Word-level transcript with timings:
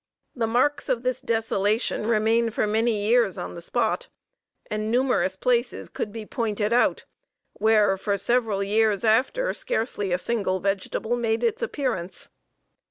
The 0.35 0.47
marks 0.47 0.89
of 0.89 1.03
this 1.03 1.21
desolation 1.21 2.07
remain 2.07 2.49
for 2.49 2.65
many 2.65 3.05
years 3.05 3.37
on 3.37 3.53
the 3.53 3.61
spot; 3.61 4.07
and 4.65 4.89
numerous 4.89 5.35
places 5.35 5.89
could 5.89 6.11
be 6.11 6.25
pointed 6.25 6.73
out, 6.73 7.05
where, 7.53 7.95
for 7.97 8.17
several 8.17 8.63
years 8.63 9.03
after, 9.03 9.53
scarcely 9.53 10.11
a 10.11 10.17
single 10.17 10.59
vegetable 10.59 11.15
made 11.15 11.43
its 11.43 11.61
appearance. 11.61 12.29